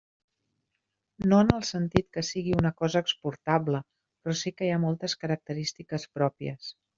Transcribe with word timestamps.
No 1.33 1.41
en 1.43 1.51
el 1.57 1.59
sentit 1.71 2.07
que 2.17 2.23
sigui 2.29 2.55
una 2.61 2.71
cosa 2.79 3.03
exportable, 3.07 3.83
però 4.25 4.39
sí 4.41 4.53
que 4.57 4.71
hi 4.71 4.75
ha 4.75 4.81
moltes 4.87 5.17
característiques 5.27 6.09
pròpies. 6.19 6.73